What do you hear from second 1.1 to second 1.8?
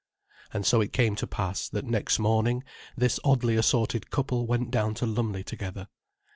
to pass